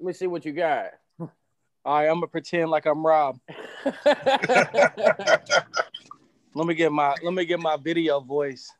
[0.00, 0.90] Let me see what you got.
[1.18, 1.28] All
[1.84, 3.40] right, I'm gonna pretend like I'm Rob.
[6.54, 8.70] Let me get my let me get my video voice.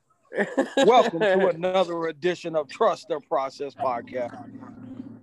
[0.76, 4.48] Welcome to another edition of Trust the Process podcast.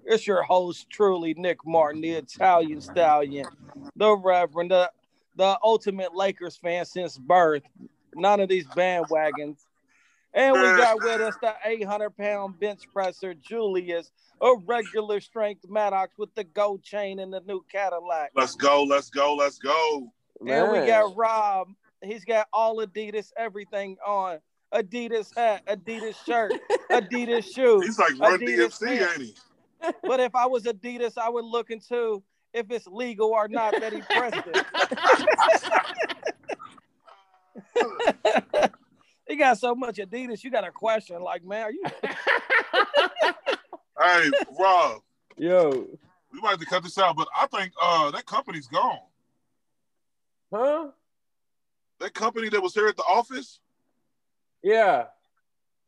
[0.05, 3.45] It's your host, truly Nick Martin, the Italian stallion,
[3.95, 4.91] the Reverend, the,
[5.37, 7.63] the ultimate Lakers fan since birth.
[8.15, 9.65] None of these bandwagons.
[10.35, 14.11] And we got with us the 800 pound bench presser, Julius,
[14.41, 18.31] a regular strength Maddox with the gold chain and the new Cadillac.
[18.35, 20.11] Let's go, let's go, let's go.
[20.45, 21.69] And we got Rob.
[22.03, 24.39] He's got all Adidas, everything on.
[24.73, 26.51] Adidas hat, Adidas shirt,
[26.91, 27.85] Adidas shoes.
[27.85, 29.13] He's like Run Adidas DMC, pants.
[29.13, 29.35] ain't he?
[30.03, 32.21] But if I was Adidas, I would look into
[32.53, 34.43] if it's legal or not that he pressed
[37.73, 38.71] it.
[39.27, 41.83] he got so much Adidas, you got a question like, man, are you?
[43.97, 44.29] Hey,
[44.59, 45.01] Rob,
[45.37, 45.69] Yo.
[46.33, 48.99] we might have to cut this out, but I think uh that company's gone.
[50.53, 50.87] Huh?
[52.01, 53.61] That company that was here at the office,
[54.61, 55.05] Yeah.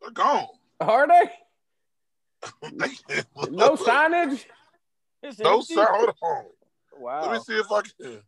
[0.01, 0.47] they're gone.
[0.79, 1.29] Are they?
[2.77, 4.45] They- No signage?
[5.21, 5.73] It's No empty?
[5.73, 5.87] sound.
[5.91, 6.45] Hold on.
[6.99, 7.21] Wow.
[7.23, 8.21] Let me see if I can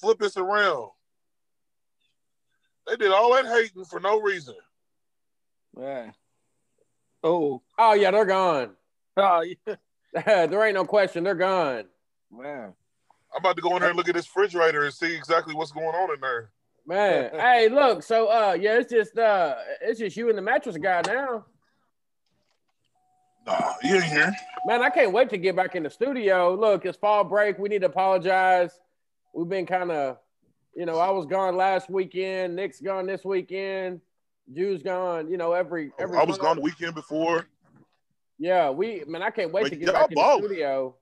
[0.00, 0.90] flip this around.
[2.88, 4.54] They did all that hating for no reason.
[5.78, 6.10] Yeah.
[7.22, 7.62] Oh.
[7.78, 8.70] Oh yeah, they're gone.
[9.20, 9.74] Oh yeah.
[10.46, 11.86] there ain't no question, they're gone.
[12.30, 12.72] Man.
[13.34, 15.72] I'm about to go in there and look at this refrigerator and see exactly what's
[15.72, 16.50] going on in there.
[16.86, 20.76] Man, hey, look, so uh yeah, it's just uh it's just you and the mattress
[20.76, 21.46] guy now.
[23.44, 24.32] Nah, you ain't here.
[24.66, 26.54] Man, I can't wait to get back in the studio.
[26.54, 27.58] Look, it's fall break.
[27.58, 28.78] We need to apologize.
[29.34, 30.18] We've been kind of,
[30.74, 32.56] you know, I was gone last weekend.
[32.56, 34.00] Nick's gone this weekend.
[34.54, 35.28] Jew's gone.
[35.30, 36.18] You know, every every.
[36.18, 37.46] I was gone the weekend before.
[38.38, 40.94] Yeah, we man, I can't wait Like, to get y'all back in the studio.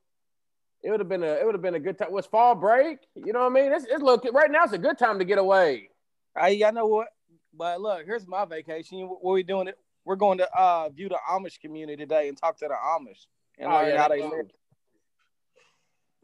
[0.83, 2.12] It would have been a it would have been a good time.
[2.12, 2.98] Was fall break?
[3.14, 3.72] You know what I mean?
[3.72, 4.64] It's, it's look right now.
[4.64, 5.91] It's a good time to get away.
[6.38, 7.09] Hey, I know what,
[7.54, 9.00] but look, here's my vacation.
[9.00, 9.69] What we doing?
[9.69, 9.78] It.
[10.04, 13.27] We're going to uh view the Amish community today and talk to the Amish
[13.59, 14.50] and Oh, learn yeah, how they they live.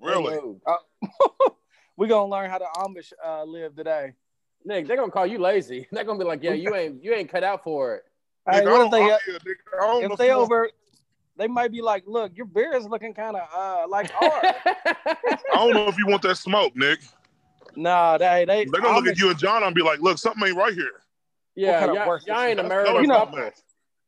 [0.00, 0.34] Really?
[0.34, 0.60] They moved.
[2.02, 4.14] We're gonna learn how the Amish uh, live today.
[4.64, 5.86] Nick, they're gonna call you lazy.
[5.92, 8.02] They're gonna be like, yeah, you ain't you ain't cut out for it.
[8.50, 10.68] Hey, Nigga, what if they, I, I if if they over,
[11.36, 14.32] they might be like, look, your beard is looking kind of uh like ours.
[14.34, 15.16] I
[15.54, 16.98] don't know if you want that smoke, Nick.
[17.76, 20.44] nah, they they They're gonna look at you and John and be like, "Look, something
[20.48, 20.90] ain't right here."
[21.54, 23.48] yeah, kind of y'all, worthless- y'all ain't a married no You know- couple.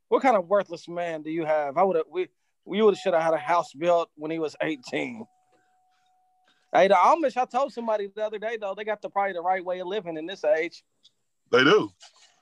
[0.09, 1.77] What kind of worthless man do you have?
[1.77, 2.27] I would have we
[2.65, 5.25] we would have should have had a house built when he was 18.
[6.75, 9.41] Hey, the Amish, I told somebody the other day though, they got the probably the
[9.41, 10.83] right way of living in this age.
[11.51, 11.89] They do.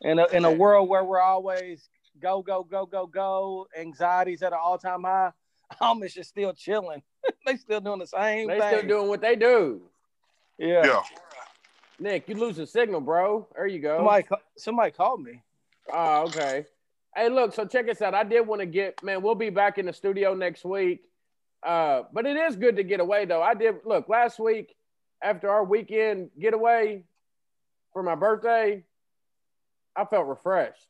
[0.02, 1.90] In a in a world where we're always
[2.20, 5.32] go, go, go, go, go, anxieties at an all-time high,
[5.82, 7.04] Amish is still chilling.
[7.46, 8.80] they still doing the same They thing.
[8.80, 9.82] still doing what they do.
[10.58, 10.86] yeah.
[10.86, 11.02] Yeah.
[12.00, 13.48] Nick, you losing signal, bro.
[13.56, 13.98] There you go.
[14.00, 15.44] Somebody ca- somebody called me.
[15.94, 16.66] Oh, okay.
[17.16, 18.16] Hey, look, so check us out.
[18.16, 21.04] I did want to get, man, we'll be back in the studio next week.
[21.66, 23.42] Uh, but it is good to get away, though.
[23.42, 24.76] I did, look, last week
[25.22, 27.04] after our weekend getaway
[27.94, 28.84] for my birthday,
[29.96, 30.88] I felt refreshed.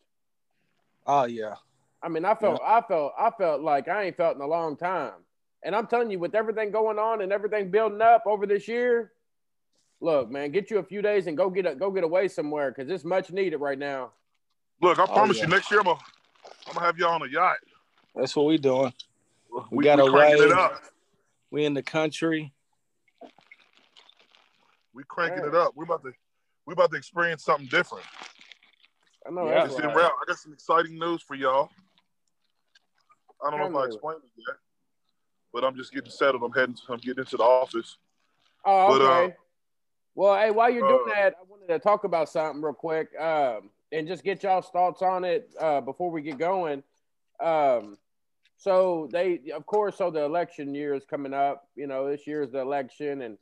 [1.06, 1.56] Oh yeah.
[2.02, 4.76] I mean, I felt, I felt, I felt like I ain't felt in a long
[4.76, 5.14] time.
[5.64, 9.14] And I'm telling you, with everything going on and everything building up over this year,
[10.02, 12.72] look, man, get you a few days and go get a, go get away somewhere
[12.72, 14.12] because it's much needed right now.
[14.82, 15.44] Look, I Oh, promise yeah.
[15.44, 16.00] you, next year I'm gonna,
[16.68, 17.58] I'm gonna have y'all on a yacht.
[18.16, 18.94] That's what we doing.
[19.72, 20.52] We, got we cranking away.
[20.52, 20.82] it up.
[21.52, 22.54] We in the country.
[24.94, 25.50] We cranking Yeah.
[25.50, 25.74] it up.
[25.76, 26.12] We about to,
[26.66, 28.06] we about to experience something different.
[29.28, 29.64] I know Yeah.
[29.64, 29.96] that's It's in right.
[29.96, 30.12] route.
[30.22, 31.70] I got some exciting news for y'all.
[33.46, 34.58] I don't know if I explained it yet,
[35.52, 36.44] but I'm just getting settled.
[36.44, 36.76] I'm heading.
[36.90, 37.98] I'm getting into the office.
[38.66, 39.36] Oh, But, uh, okay.
[40.16, 43.10] well, hey, while you're doing uh, that, I wanted to talk about something real quick,
[43.20, 46.84] um, and just get y'all's thoughts on it uh, before we get going.
[47.42, 47.98] Um,
[48.64, 51.68] so they, of course, so the election year is coming up.
[51.76, 53.38] You know, this year is the election, and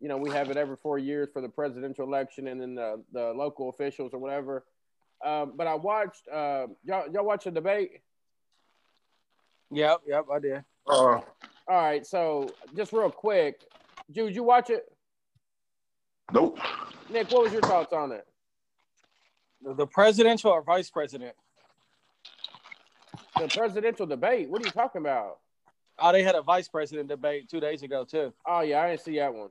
[0.00, 3.00] you know we have it every four years for the presidential election, and then the
[3.12, 4.64] the local officials or whatever.
[5.24, 8.00] Um, but I watched uh, y'all y'all watch the debate.
[9.70, 10.64] Yep, yep, I did.
[10.84, 11.22] Uh, All
[11.68, 13.60] right, so just real quick,
[14.10, 14.84] Jude, you watch it?
[16.32, 16.58] nope.
[17.08, 18.26] Nick, what was your thoughts on it?
[19.62, 21.36] The, the presidential or vice president?
[23.38, 24.48] The presidential debate.
[24.48, 25.38] What are you talking about?
[25.98, 28.32] Oh, they had a vice president debate two days ago too.
[28.46, 29.50] Oh yeah, I didn't see that one.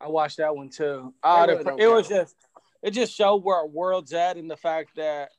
[0.00, 1.12] I watched that one too.
[1.22, 2.22] Uh, really the, it was count.
[2.22, 2.36] just
[2.82, 5.30] it just showed where our world's at and the fact that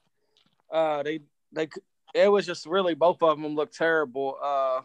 [0.71, 1.21] uh they
[1.51, 1.68] they
[2.13, 4.38] it was just really both of them looked terrible.
[4.42, 4.81] Uh,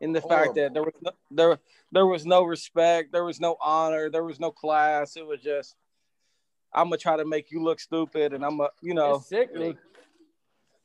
[0.00, 1.58] in the fact that there was no, there
[1.92, 5.16] there was no respect, there was no honor, there was no class.
[5.16, 5.76] It was just
[6.72, 9.78] I'm gonna try to make you look stupid, and I'm a you know It's sickening.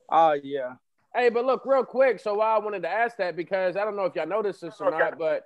[0.09, 0.73] Oh yeah.
[1.15, 2.19] Hey, but look, real quick.
[2.19, 4.79] So why I wanted to ask that because I don't know if y'all noticed this
[4.79, 5.43] or not, but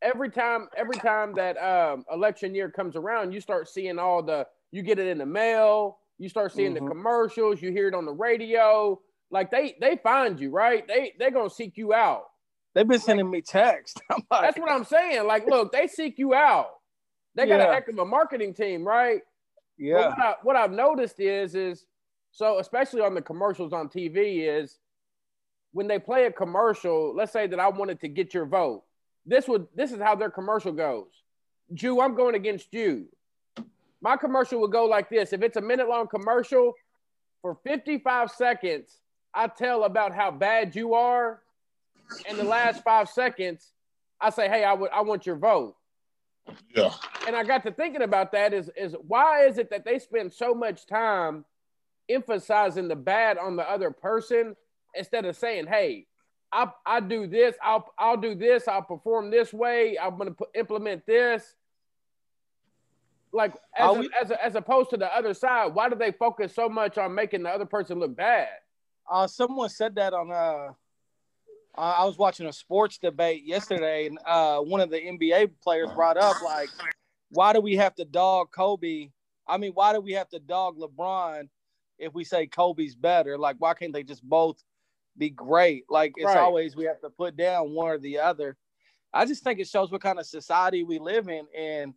[0.00, 4.46] every time, every time that um, election year comes around, you start seeing all the.
[4.70, 5.98] You get it in the mail.
[6.18, 6.80] You start seeing Mhm.
[6.80, 7.60] the commercials.
[7.60, 9.00] You hear it on the radio.
[9.30, 10.86] Like they they find you, right?
[10.86, 12.24] They they gonna seek you out.
[12.74, 14.00] They've been sending me texts.
[14.10, 15.26] I'm like, That's what I'm saying.
[15.26, 16.70] Like, look, they seek you out.
[17.34, 19.20] They got a heck of a marketing team, right?
[19.78, 21.86] Yeah, what, I, what I've noticed is, is
[22.30, 24.78] so especially on the commercials on TV is
[25.72, 27.14] when they play a commercial.
[27.14, 28.84] Let's say that I wanted to get your vote.
[29.26, 31.08] This would this is how their commercial goes.
[31.74, 33.06] Jew, I'm going against you.
[34.00, 35.32] My commercial would go like this.
[35.32, 36.74] If it's a minute long commercial,
[37.40, 38.98] for 55 seconds,
[39.34, 41.40] I tell about how bad you are.
[42.28, 43.72] In the last five seconds,
[44.20, 45.76] I say, hey, I would I want your vote
[46.76, 46.92] Yeah.
[47.26, 50.32] and I got to thinking about that is is why is it that they spend
[50.32, 51.44] so much time
[52.08, 54.56] emphasizing the bad on the other person
[54.94, 56.06] instead of saying, "Hey,
[56.52, 61.06] I I do this, I'll I'll do this, I'll perform this way, I'm gonna implement
[61.06, 61.54] this."
[63.32, 66.12] Like as, a- we- as, a- as opposed to the other side, why do they
[66.12, 68.48] focus so much on making the other person look bad?
[69.10, 70.72] uh, someone said that on uh,
[71.74, 76.16] I was watching a sports debate yesterday, and uh, one of the NBA players brought
[76.18, 76.68] up like,
[77.30, 79.08] why do we have to dog Kobe?
[79.48, 81.48] I mean, why do we have to dog LeBron
[81.98, 83.36] if we say Kobe's better?
[83.38, 84.62] Like, why can't they just both
[85.16, 85.84] be great?
[85.88, 86.38] Like, it's Right.
[86.38, 88.56] always we have to put down one or the other.
[89.12, 91.94] I just think it shows what kind of society we live in, and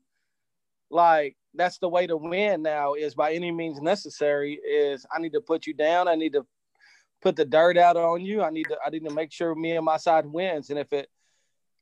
[0.90, 4.54] like that's the way to win now is by any means necessary.
[4.56, 6.08] Is I need to put you down.
[6.08, 6.46] I need to
[7.22, 8.44] put the dirt out on you.
[8.44, 10.70] I need to I need to make sure me and my side wins.
[10.70, 11.10] And if it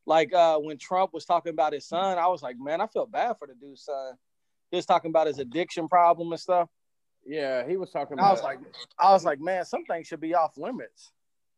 [0.06, 3.08] like uh when Trump was talking about his son, I was like, man, I feel
[3.08, 4.14] bad for the dude's son.
[4.70, 6.70] He was talking about his addiction problem and stuff.
[7.26, 8.28] Yeah, he was talking about.
[8.28, 8.60] I was like,
[9.00, 11.12] I was like, man, some things should be off limits.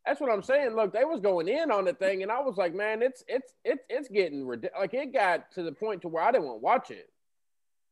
[0.05, 0.75] That's what I'm saying.
[0.75, 3.53] Look, they was going in on the thing, and I was like, man, it's it's
[3.63, 4.79] it's it's getting ridiculous.
[4.81, 7.09] Like it got to the point to where I didn't want to watch it.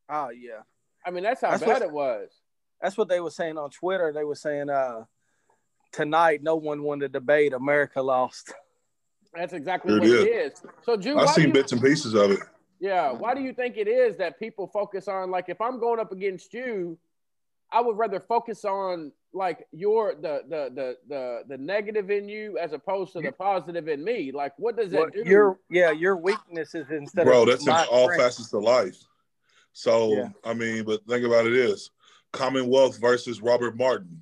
[0.09, 0.61] Oh yeah.
[1.05, 2.29] I mean, that's how That's bad what- it was.
[2.81, 4.11] That's what they were saying on Twitter.
[4.13, 5.05] They were saying uh
[5.91, 7.53] tonight no one won the debate.
[7.53, 8.53] America lost.
[9.33, 10.53] That's exactly It what it is.
[10.53, 10.61] is.
[10.83, 12.39] So, Jew, I've seen you, bits and pieces of it.
[12.79, 15.99] yeah, why do you think it is that people focus on like if I'm going
[15.99, 16.97] up against you,
[17.71, 22.57] I would rather focus on like your the the the the the negative in you
[22.57, 24.31] as opposed to the positive in me.
[24.31, 25.23] Like, what does that Well, do?
[25.25, 28.21] your yeah, your weaknesses instead Bro, of that's in all strength.
[28.23, 28.97] facets of life.
[29.73, 30.29] So, Yeah.
[30.45, 31.89] I mean, but think about it is
[32.31, 34.21] Commonwealth versus Robert Martin.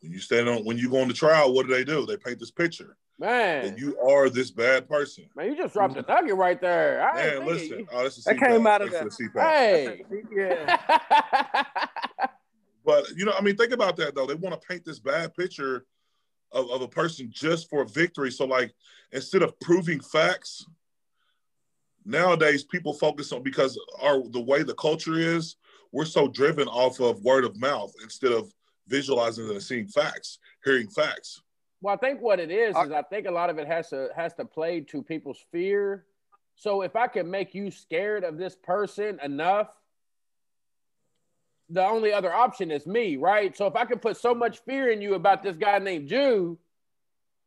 [0.00, 2.04] When you stand on, when you go on the trial, what do they do?
[2.04, 5.26] They paint this picture man, that you are this bad person.
[5.36, 7.08] man, you just dropped a nugget right there.
[7.08, 9.48] I ain't Man, listen, oh, that's a That came out of Thanks the- for CPAP.
[9.48, 10.04] Hey.
[10.34, 11.86] Yeah.
[12.84, 14.26] But you know, I mean, think about that though.
[14.26, 15.86] They want to paint this bad picture
[16.52, 18.30] of, of a person just for victory.
[18.30, 18.72] So, like,
[19.12, 20.66] instead of proving facts,
[22.04, 25.56] nowadays people focus on because our the way the culture is,
[25.92, 28.52] we're so driven off of word of mouth instead of
[28.88, 31.42] visualizing and seeing facts, hearing facts.
[31.80, 34.08] Well, I think what it is is I think a lot of it has to
[34.14, 36.06] has to play to people's fear.
[36.54, 39.68] So if I can make you scared of this person enough,
[41.72, 43.56] the only other option is me, right?
[43.56, 46.58] So if I can put so much fear in you about this guy named Jew,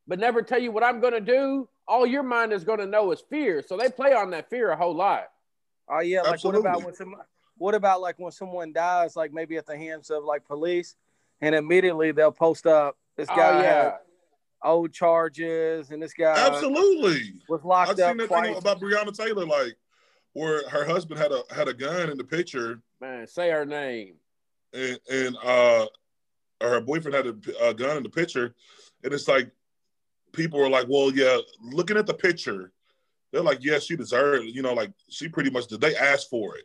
[0.08, 3.20] but never tell you what I'm gonna do, all your mind is gonna know is
[3.20, 3.62] fear.
[3.62, 5.28] So they play on that fear a whole lot.
[5.88, 6.84] Oh yeah, like what about Absolutely.
[6.84, 7.14] when some
[7.58, 10.96] what about like when someone dies, like maybe at the hands of like police,
[11.40, 13.96] and immediately they'll post up this Oh guy yeah.
[14.64, 17.34] old charges and this guy Absolutely.
[17.48, 18.48] was locked I've locked seen up that twice.
[18.48, 19.76] thing about Breonna Taylor, like
[20.32, 24.14] where her husband had a had a gun in the picture, Man, say her name.
[24.72, 25.86] and and uh,
[26.60, 28.54] her boyfriend had a, a gun in the picture,
[29.04, 29.50] and it's like
[30.32, 32.72] people were like, "Well, yeah." Looking at the picture,
[33.32, 35.80] they're like, "Yeah, she deserved." it." You know, like she pretty much did.
[35.80, 36.64] They asked for it,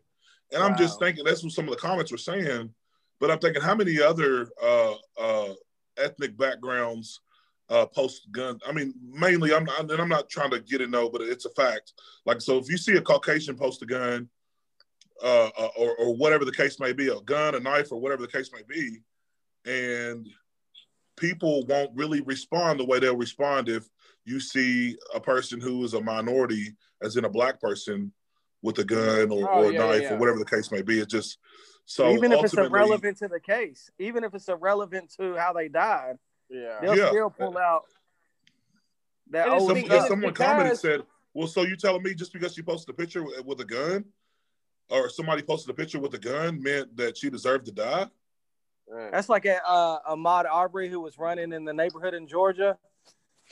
[0.53, 2.73] and I'm just thinking that's what some of the comments were saying.
[3.19, 5.53] But I'm thinking, how many other uh, uh,
[5.97, 7.21] ethnic backgrounds
[7.69, 8.59] uh, post gun?
[8.67, 11.45] I mean, mainly, I'm not, and I'm not trying to get it no, but it's
[11.45, 11.93] a fact.
[12.25, 14.27] Like, so if you see a Caucasian post a gun,
[15.23, 18.21] uh, uh, or, or whatever the case may be, a gun, a knife, or whatever
[18.21, 18.99] the case may be,
[19.69, 20.27] and
[21.17, 23.87] people won't really respond the way they'll respond if
[24.25, 28.11] you see a person who is a minority, as in a black person,
[28.63, 30.13] with a gun or, Oh, or a yeah, yeah, knife yeah.
[30.13, 30.99] or whatever the case may be.
[30.99, 31.37] It's just
[31.85, 35.67] so even if it's irrelevant to the case, even if it's irrelevant to how they
[35.67, 36.17] died,
[36.49, 36.77] Yeah.
[36.81, 37.09] they'll Yeah.
[37.09, 37.83] still pull out
[39.31, 41.01] That old Some, someone because- commented said,
[41.33, 44.03] "Well, so you telling me just because she posted a picture with, with a gun,
[44.91, 48.07] or somebody posted a picture with a gun, meant that she deserved to die?"
[49.11, 52.77] That's like a, uh, Ahmaud Arbery who was running in the neighborhood in Georgia.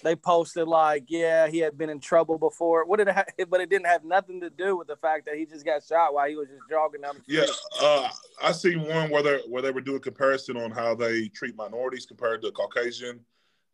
[0.03, 2.85] They posted like, yeah, he had been in trouble before.
[2.85, 3.15] What did it?
[3.15, 5.83] Ha- but it didn't have nothing to do with the fact that he just got
[5.83, 7.49] shot while he was just jogging down the street.
[7.81, 8.09] Yeah, uh,
[8.41, 12.05] I seen one where they where they were doing comparison on how they treat minorities
[12.05, 13.19] compared to Caucasian,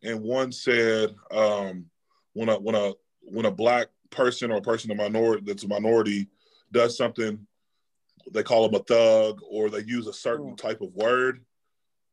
[0.02, 1.86] and one said um,
[2.32, 2.92] when a when a
[3.22, 6.28] when a black person or a person of minority that's a minority
[6.72, 7.46] does something,
[8.32, 10.56] they call them a thug or they use a certain Mm.
[10.58, 11.44] type of word.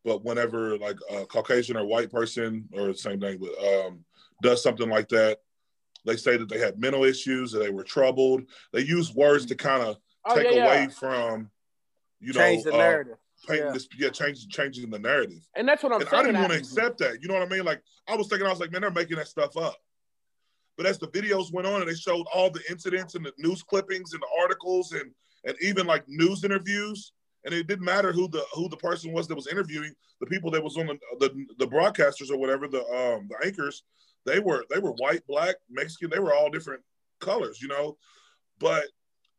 [0.05, 4.03] But whenever like a Caucasian or white person or the same thing, but um,
[4.41, 5.39] does something like that,
[6.05, 8.43] they say that they had mental issues, that they were troubled.
[8.74, 10.65] They use words to kind of Oh, take yeah, yeah.
[10.65, 11.50] away from
[12.22, 13.17] you Change know the uh, narrative.
[13.48, 13.72] painting Yeah.
[13.74, 16.22] this yeah changing changing the narrative And that's what I'm and saying.
[16.22, 18.48] i didn't want to accept that you know what i mean like i was thinking
[18.48, 19.75] i was like man they're making that stuff up
[20.77, 23.62] but as the videos went on and they showed all the incidents and the news
[23.63, 25.12] clippings and the articles and
[25.45, 27.12] and even like news interviews
[27.45, 30.50] and it didn't matter who the who the person was that was interviewing the people
[30.51, 33.83] that was on the the, the broadcasters or whatever the um the anchors
[34.25, 36.81] they were they were white black mexican they were all different
[37.19, 37.97] colors you know
[38.59, 38.85] but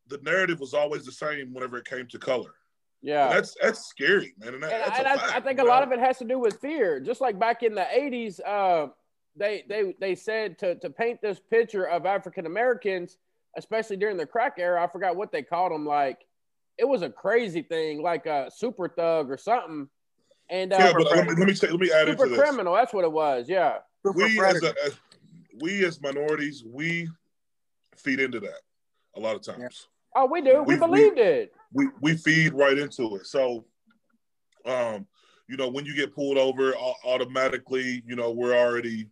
[0.08, 2.54] the narrative was always the same whenever it came to color
[3.00, 3.26] Yeah.
[3.26, 4.54] and that's that's scary, man.
[4.54, 5.92] And, that, and, and I, fact, I think a lot know?
[5.94, 7.00] of it has to do with fear.
[7.00, 8.88] Just like back in the '80s, uh,
[9.36, 13.18] they they they said to to paint this picture of African Americans,
[13.56, 14.82] especially during the crack era.
[14.82, 15.86] I forgot what they called them.
[15.86, 16.18] Like
[16.78, 19.88] it was a crazy thing, like a super thug or something.
[20.50, 22.38] And uh, Yeah, but let me let me, say, let me add super into this.
[22.44, 22.74] criminal.
[22.74, 23.48] That's what it was.
[23.48, 23.78] Yeah.
[24.04, 24.96] Super We as, a, as
[25.62, 27.08] we as minorities, we
[27.96, 28.60] feed into that
[29.16, 29.58] a lot of times.
[29.60, 30.22] Yeah.
[30.22, 30.62] Oh, we do.
[30.62, 31.52] We, We- we- believed it.
[31.72, 33.26] We we feed right into it.
[33.26, 33.64] So,
[34.64, 35.06] um,
[35.48, 39.08] you know, when you get pulled over, automatically, you know, we're already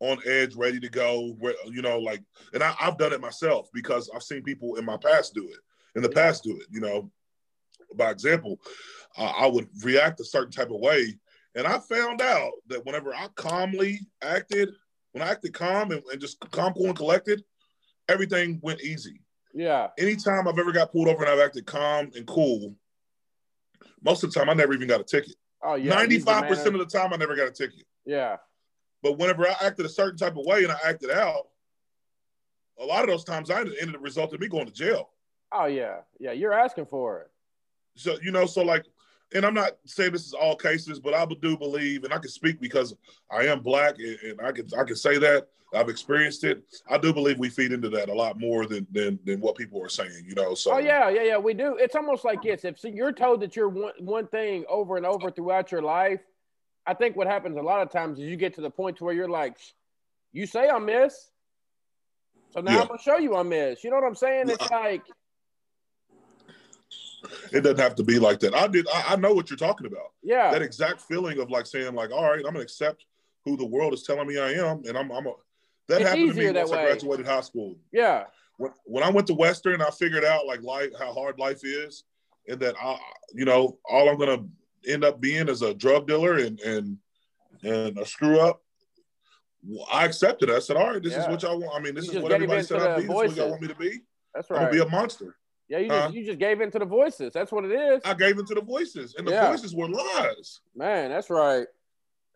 [0.00, 1.36] on edge, ready to go.
[1.38, 4.84] We're, you know, like, and I, I've done it myself because I've seen people in
[4.84, 5.58] my past do it.
[5.94, 6.14] In the Yeah.
[6.14, 6.66] past, do it.
[6.70, 7.10] You know,
[7.94, 8.60] by example,
[9.16, 11.18] uh, I would react a certain type of way,
[11.54, 14.70] and I found out that whenever I calmly acted,
[15.12, 17.42] when I acted calm and, and just calm, cool, and collected,
[18.08, 19.20] everything went easy.
[19.52, 19.88] Yeah.
[19.98, 22.76] Anytime I've ever got pulled over and I've acted calm and cool,
[24.02, 25.34] most of the time I never even got a ticket.
[25.62, 25.92] Oh yeah.
[25.94, 27.84] Ninety-five percent of the time I never got a ticket.
[28.06, 28.36] Yeah.
[29.02, 31.48] But whenever I acted a certain type of way and I acted out,
[32.78, 35.10] a lot of those times I ended up resulting me going to jail.
[35.52, 35.98] Oh yeah.
[36.18, 36.32] Yeah.
[36.32, 37.30] You're asking for it.
[37.96, 38.86] So you know, so like,
[39.34, 42.30] and I'm not saying this is all cases, but I do believe, and I can
[42.30, 42.94] speak because
[43.30, 46.64] I am black, and, and I can I can say that I've experienced it.
[46.88, 49.82] I do believe we feed into that a lot more than than than what people
[49.82, 50.24] are saying.
[50.26, 51.38] You know, so Oh yeah, yeah, yeah.
[51.38, 51.76] We do.
[51.76, 52.64] It's almost like this.
[52.64, 56.20] If you're told that you're one, one thing over and over throughout your life,
[56.90, 59.04] I think what happens a lot of times is you get to the point to
[59.04, 59.56] where you're like,
[60.32, 61.30] you say I miss,
[62.50, 62.80] so now Yeah.
[62.80, 63.84] I'm gonna show you I miss.
[63.84, 64.50] You know what I'm saying?
[64.50, 65.04] It's like,
[67.52, 68.56] it doesn't have to be like that.
[68.56, 68.88] I did.
[68.92, 70.10] I, I know what you're talking about.
[70.24, 73.04] yeah, That exact feeling of like saying like, all right, I'm gonna accept
[73.44, 75.34] who the world is telling me I am, and I'm I'm a.
[75.86, 77.76] That It's happened to me once I graduated high school.
[77.92, 78.24] yeah,
[78.56, 82.02] when, when I went to Western, I figured out like life, how hard life is,
[82.48, 82.98] and that I,
[83.32, 84.44] you know, all I'm gonna
[84.86, 86.98] end up being as a drug dealer and and
[87.62, 88.62] and a screw up.
[89.66, 90.48] Well, I accepted.
[90.48, 90.54] it.
[90.56, 91.74] I said, all right, this is what y'all want.
[91.78, 93.08] I mean, this You is what gave everybody said I'd the be.
[93.08, 93.38] This is what voices.
[93.38, 94.00] y'all want me to be.
[94.34, 95.36] that's I'm gonna be a monster.
[95.68, 96.10] yeah, you just Huh?
[96.12, 97.32] you just gave into the voices.
[97.34, 99.48] That's what it is, I gave into the voices, and the Yeah.
[99.50, 100.60] voices were lies.
[100.74, 101.10] man.
[101.10, 101.66] That's right.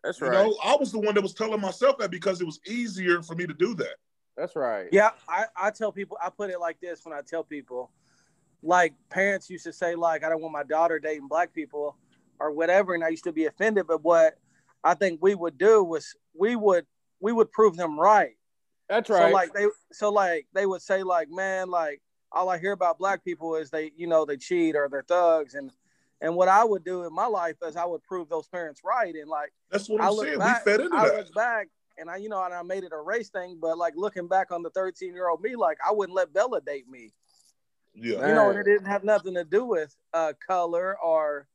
[0.03, 0.33] That's You right.
[0.33, 3.33] know, I was the one that was telling myself that because it was easier for
[3.33, 3.95] me to do that.
[4.37, 4.87] That's right.
[4.91, 7.89] Yeah, I, I tell people I put it like this when I tell people,
[8.61, 11.95] like parents used to say, like, I don't want my daughter dating black people
[12.39, 13.87] or whatever, and I used to be offended.
[13.87, 14.37] But what
[14.83, 16.85] I think we would do was we would
[17.19, 18.35] we would prove them right.
[18.89, 19.29] That's right.
[19.29, 22.01] So like they so like they would say, like, man, like
[22.31, 25.55] all I hear about black people is they, you know, they cheat or they're thugs
[25.55, 25.71] and
[26.21, 29.13] and what I would do in my life is I would prove those parents right.
[29.15, 30.39] And like That's what I I'm look saying.
[30.39, 31.15] back, we fed into I that.
[31.17, 33.93] look back and I, you know, and I made it a race thing, but like
[33.95, 37.11] looking back on the 13 year old me, like I wouldn't let Bella date me,
[37.93, 38.27] Yeah.
[38.27, 41.47] you know, and it didn't have nothing to do with uh, color or,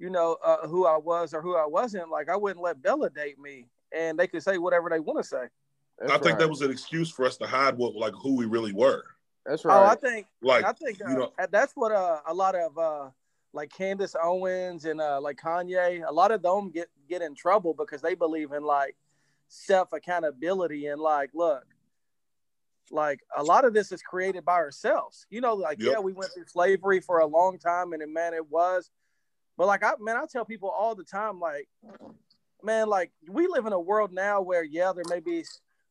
[0.00, 2.10] you know, uh, who I was or who I wasn't.
[2.10, 5.24] Like I wouldn't let Bella date me, and they could say whatever they want to
[5.24, 5.44] say.
[5.98, 8.46] That's I think that was an excuse for us to hide what like who we
[8.46, 9.04] really were.
[9.44, 9.76] That's right.
[9.76, 12.76] Oh, I think Like I think uh, you know, that's what uh, a lot of
[12.78, 13.10] uh,
[13.52, 17.74] like Candace Owens and uh, like Kanye, a lot of them get get in trouble
[17.74, 18.96] because they believe in like
[19.48, 21.64] self accountability and like, look,
[22.90, 25.26] like a lot of this is created by ourselves.
[25.28, 25.92] You know, like Yep.
[25.92, 28.90] yeah, we went through slavery for a long time, and it, man, it was.
[29.60, 31.68] But like I man, I tell people all the time, like,
[32.64, 35.44] man, like we live in a world now where yeah, there may be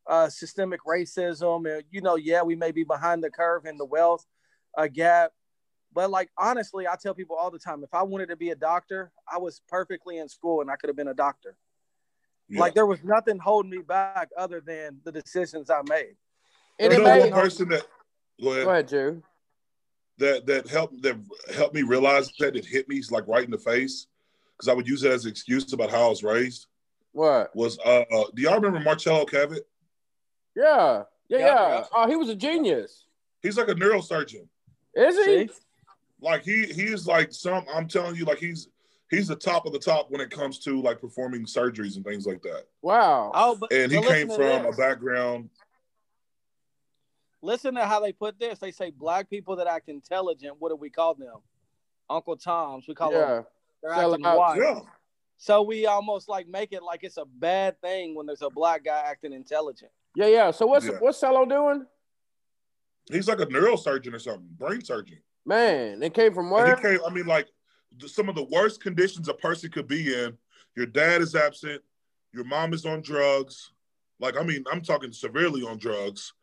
[0.08, 1.72] uh, systemic racism.
[1.72, 4.26] And, you know, yeah, we may be behind the curve in the wealth
[4.76, 5.34] uh, gap.
[5.94, 8.56] But like honestly, I tell people all the time, if I wanted to be a
[8.56, 11.56] doctor, I was perfectly in school and I could have been a doctor.
[12.48, 12.62] Yeah.
[12.62, 16.16] Like there was nothing holding me back other than the decisions I made.
[16.80, 17.86] And you know one person that
[18.42, 19.22] go ahead, go ahead, Drew.
[20.20, 21.18] That that helped that
[21.56, 24.08] helped me realize that it hit me like right in the face
[24.56, 26.68] because I would use it as an excuse about how I was raised.
[27.14, 29.62] What was uh, uh do y'all remember Marcello Cavett?
[30.56, 31.04] Yeah.
[31.30, 31.46] Yeah, yeah.
[31.46, 31.84] yeah.
[31.94, 33.06] Oh, he was a genius.
[33.42, 34.48] He's like a neurosurgeon.
[34.96, 35.48] Is he?
[35.48, 35.50] See?
[36.22, 38.68] Like he he's like some I'm telling you, like he's
[39.10, 42.26] he's the top of the top when it comes to like performing surgeries and things
[42.26, 42.66] like that.
[42.82, 43.32] Wow.
[43.34, 45.50] Oh, but, and he came from a background.
[47.42, 48.60] Listen to how they put this.
[48.60, 50.56] They say black people that act intelligent.
[50.60, 51.36] What do we call them?
[52.10, 52.86] Uncle Toms.
[52.88, 53.20] We call yeah.
[53.20, 53.46] them.
[53.82, 54.60] They're acting wise.
[54.62, 54.80] Yeah.
[55.38, 58.84] So we almost like make it like it's a bad thing when there's a black
[58.84, 59.92] guy acting intelligent.
[60.16, 60.52] Yeah, yeah.
[60.52, 60.98] So what's yeah.
[61.00, 61.86] what's Cello doing?
[63.10, 65.20] He's like a neurosurgeon or something, brain surgeon.
[65.46, 66.76] Man, it came from where?
[66.76, 67.48] he came, I mean, like
[68.06, 70.38] some of the worst conditions a person could be in.
[70.76, 71.82] Your dad is absent.
[72.34, 73.72] Your mom is on drugs.
[74.20, 76.34] Like, I mean, I'm talking severely on drugs.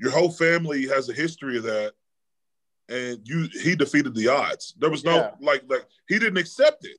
[0.00, 1.92] Your whole family has a history of that,
[2.88, 4.74] and you he defeated the odds.
[4.78, 5.30] There was no yeah.
[5.40, 6.96] like like he didn't accept it.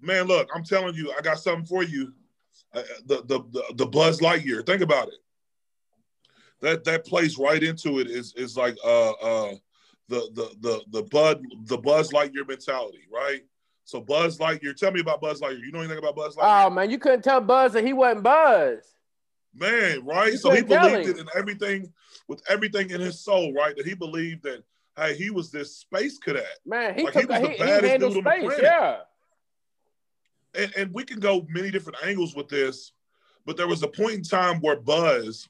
[0.00, 2.12] Man, look, I'm telling you, I got something for you.
[2.72, 4.64] Uh, the, the the the Buzz Lightyear.
[4.64, 5.18] Think about it.
[6.60, 8.08] That that plays right into it.
[8.08, 9.54] Is is like uh uh
[10.08, 13.40] the the the the Bud the Buzz Lightyear mentality, right?
[13.84, 15.64] So Buzz Lightyear, tell me about Buzz Lightyear.
[15.64, 16.66] You know anything about Buzz Lightyear?
[16.66, 18.99] Oh man, you couldn't tell Buzz that he wasn't Buzz.
[19.54, 20.32] Man, right?
[20.32, 21.92] You so he believed it in everything
[22.28, 23.76] with everything in his soul, right?
[23.76, 24.62] That he believed that
[24.96, 26.46] hey, he was this space cadet.
[26.64, 28.58] Man, he like, took he was the he, baddest he dude space, on the planet.
[28.62, 28.96] Yeah.
[30.52, 32.92] And, and we can go many different angles with this,
[33.46, 35.48] but there was a point in time where Buzz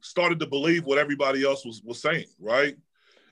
[0.00, 2.76] started to believe what everybody else was was saying, right?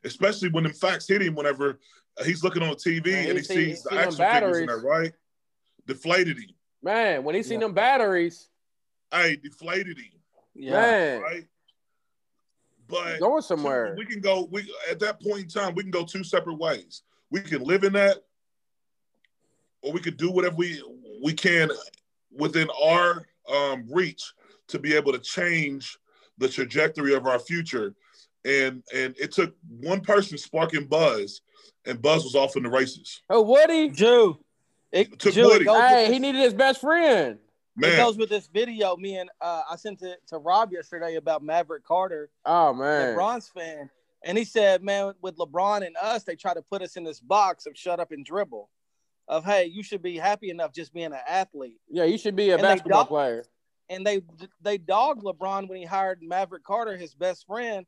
[0.05, 1.79] especially when the facts hit him whenever
[2.25, 4.81] he's looking on the TV Man, and he, see, sees the action figures in there,
[4.81, 5.13] right?
[5.87, 6.51] Deflated him.
[6.83, 7.67] Man, when he seen yeah.
[7.67, 8.49] them batteries.
[9.13, 10.21] Hey, deflated him.
[10.55, 11.19] Yeah.
[11.19, 11.45] Right?
[12.89, 13.95] But going somewhere.
[13.97, 17.03] We can go, we at that point in time, we can go two separate ways.
[17.31, 18.19] We can live in that,
[19.83, 20.83] or we could do whatever we
[21.23, 21.71] we can
[22.31, 24.33] within our um, reach
[24.69, 25.99] to be able to change
[26.39, 27.95] the trajectory of our future
[28.45, 31.43] and and it took one person sparking Buzz,
[31.87, 33.21] and Buzz was off in the races.
[33.31, 34.39] Oh, Woody, Jew.
[34.91, 35.65] It, took Jew, Woody.
[35.65, 37.39] Hey, he needed his best friend.
[37.75, 37.93] Man.
[37.93, 38.97] It goes with this video.
[38.97, 42.31] Me and uh, I sent it to Rob yesterday about Maverick Carter.
[42.45, 43.89] Oh man, LeBron's fan,
[44.25, 47.21] and he said, "Man, with LeBron and us, they try to put us in this
[47.21, 48.69] box of shut up and dribble."
[49.27, 51.81] Of hey, you should be happy enough just being an athlete.
[51.89, 53.45] Yeah, you should be a and basketball player.
[53.89, 54.21] And they
[54.61, 57.87] they dogged LeBron when he hired Maverick Carter, his best friend,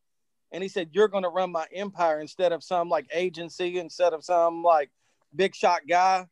[0.51, 4.15] and he said, "You're going to run my empire instead of some like agency, instead
[4.15, 4.91] of some like
[5.37, 6.27] big shot guy."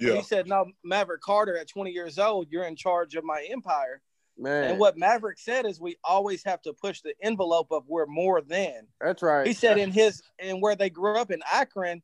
[0.00, 0.16] Yeah.
[0.16, 4.00] He said, "No, Maverick Carter, at 20 years old, you're in charge of my empire."
[4.38, 4.70] Man.
[4.70, 8.40] And what Maverick said is, we always have to push the envelope of we're more
[8.40, 8.86] than.
[9.00, 9.46] That's right.
[9.46, 12.02] He said in his and where they grew up in Akron,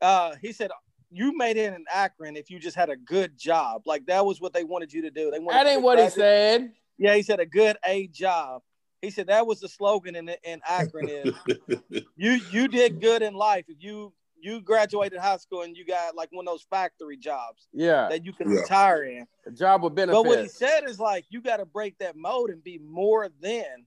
[0.00, 0.70] uh, he said
[1.10, 3.82] you made it in Akron if you just had a good job.
[3.86, 5.30] Like that was what they wanted you to do.
[5.30, 6.72] They wanted that ain't what he said.
[6.98, 8.62] Yeah, he said a good A job.
[9.00, 11.34] He said that was the slogan in in Akron is
[12.16, 16.14] you you did good in life if you you graduated high school and you got
[16.14, 17.68] like one of those factory jobs.
[17.72, 18.08] Yeah.
[18.08, 18.60] That you can yeah.
[18.60, 19.26] retire in.
[19.46, 20.22] A job with benefits.
[20.22, 23.28] But what he said is like you got to break that mode and be more
[23.40, 23.86] than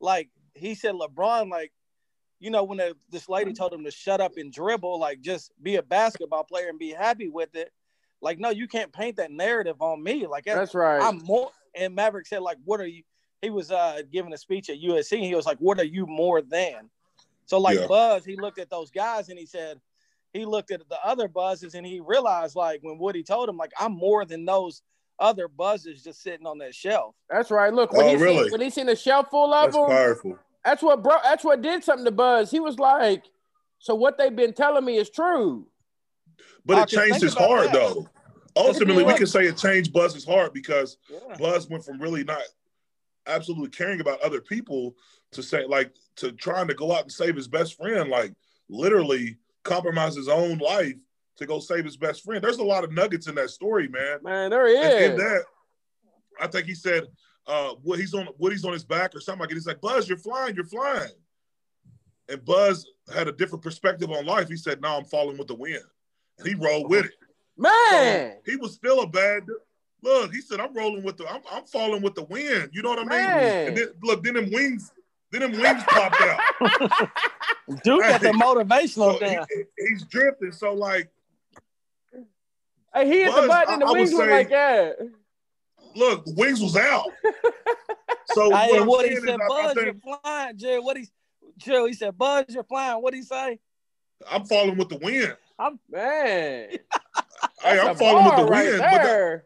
[0.00, 1.72] like he said LeBron like
[2.40, 5.52] you know when the, this lady told him to shut up and dribble like just
[5.62, 7.72] be a basketball player and be happy with it.
[8.20, 10.26] Like no, you can't paint that narrative on me.
[10.26, 11.00] Like that's right.
[11.00, 13.02] I'm more and Maverick said like what are you
[13.44, 16.06] he was uh, giving a speech at USC and he was like, What are you
[16.06, 16.90] more than?
[17.46, 17.86] So, like yeah.
[17.86, 19.80] Buzz, he looked at those guys and he said,
[20.34, 23.72] he looked at the other buzzes and he realized, like, when Woody told him, like,
[23.78, 24.82] I'm more than those
[25.18, 27.14] other buzzes just sitting on that shelf.
[27.30, 27.72] That's right.
[27.72, 28.42] Look, when, oh, he, really?
[28.42, 30.38] seen, when he seen the shelf full of that's them, powerful.
[30.64, 31.16] That's what bro.
[31.22, 32.50] That's what did something to Buzz.
[32.50, 33.24] He was like,
[33.78, 35.66] "So what they've been telling me is true."
[36.64, 37.74] But it changed his heart, that.
[37.74, 38.08] though.
[38.56, 41.36] Ultimately, we can say it changed Buzz's heart because yeah.
[41.38, 42.42] Buzz went from really not
[43.26, 44.96] absolutely caring about other people
[45.32, 48.32] to say like to trying to go out and save his best friend, like
[48.70, 50.94] literally compromise his own life
[51.36, 52.42] to go save his best friend.
[52.42, 54.18] There's a lot of nuggets in that story, man.
[54.22, 54.94] Man, there is.
[54.94, 55.44] And in that,
[56.40, 57.04] I think he said,
[57.46, 59.54] uh, what he's on, what he's on his back or something like it.
[59.54, 61.10] He's like, Buzz, you're flying, you're flying.
[62.28, 64.48] And Buzz had a different perspective on life.
[64.48, 65.82] He said, "No, I'm falling with the wind,"
[66.38, 67.12] and he rolled with it.
[67.58, 69.42] Man, so he was still a bad
[70.04, 72.68] Look, he said, I'm rolling with the, I'm, I'm falling with the wind.
[72.72, 73.08] You know what I mean?
[73.10, 73.68] Man.
[73.68, 74.92] And then, look, then them wings,
[75.32, 77.10] then them wings popped out.
[77.82, 79.46] Dude got the motivational So down.
[79.50, 80.52] he- he- he's drifting.
[80.52, 81.10] So like,
[82.94, 84.96] Hey, he hit the button and the I- I wings went say- like that.
[85.96, 87.06] look, the wings was out.
[88.26, 90.84] So Hey, what I'm what he said, I- I Buzz, you're flying, Jill.
[90.84, 91.08] What he,
[91.58, 93.02] Jill, he said, Buzz, you're flying.
[93.02, 93.58] What he say?
[94.30, 95.36] I'm falling with the wind.
[95.58, 96.78] Man, Hey,
[97.62, 98.78] that's I'm falling with the right wind.
[98.78, 99.42] But, that-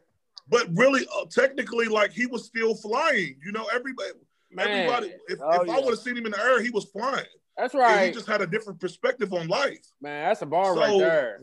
[0.51, 3.37] but really, uh, technically, like he was still flying.
[3.45, 4.11] You know, everybody,
[4.51, 5.15] Man, everybody.
[5.29, 7.27] If, Oh, if I would have seen him in the air, he was flying.
[7.57, 8.07] that's And right.
[8.07, 9.85] he just had a different perspective on life.
[10.01, 11.41] Man, that's a bar right there.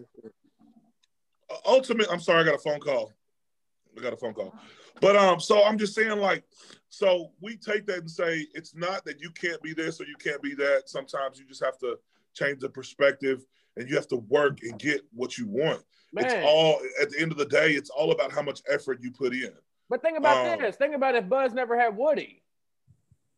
[1.49, 2.07] Uh, ultimate.
[2.11, 3.11] I'm sorry, I got a phone call.
[3.97, 4.53] I got a phone call.
[5.01, 6.43] But um, so I'm just saying, like,
[6.89, 10.15] so we take that and say it's not that you can't be this or you
[10.15, 10.83] can't be that.
[10.87, 11.97] Sometimes you just have to
[12.33, 13.45] change the perspective
[13.77, 15.83] and you have to work and get what you want.
[16.13, 18.99] Man, It's all at the end of the day, it's all about how much effort
[19.01, 19.51] you put in.
[19.89, 20.77] but think about um, this.
[20.77, 22.41] Think about if Buzz never had Woody.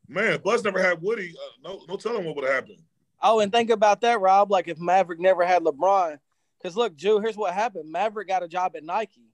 [0.07, 1.33] Man, Buzz never had Woody.
[1.35, 2.79] Uh, no, no telling what would have happened.
[3.21, 4.51] Oh, and think about that, Rob.
[4.51, 6.19] Like if Maverick never had LeBron,
[6.61, 7.91] because look, Jew, here's what happened.
[7.91, 9.33] Maverick got a job at Nike,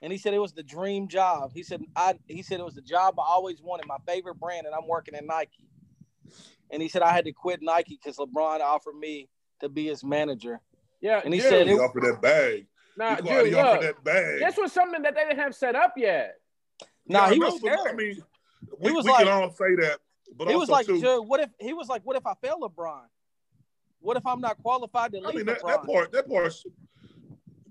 [0.00, 1.50] and he said it was the dream job.
[1.52, 2.14] He said I.
[2.28, 5.14] He said it was the job I always wanted, my favorite brand, and I'm working
[5.14, 5.68] at Nike.
[6.70, 9.28] And he said I had to quit Nike because LeBron offered me
[9.60, 10.60] to be his manager.
[11.00, 12.66] Yeah, And he Jude, said He it- offered that bag.
[12.96, 14.40] nah, he, Jude, he offered look, that bag.
[14.40, 16.36] this was something that they didn't have set up yet.
[17.06, 17.88] Nah, Yeah, I he know, was but, scared.
[17.88, 18.22] I mean,
[18.78, 19.98] we, was we like- can all say that,
[20.36, 22.58] but he was like, too, Jew, what if he was like, what if I fail
[22.60, 23.02] LeBron?
[24.00, 25.66] What if I'm not qualified to I lead mean that, LeBron?
[25.68, 26.54] that part, that part.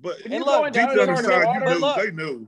[0.02, 2.48] But When And you look, deep down inside, you knew, look, they knew.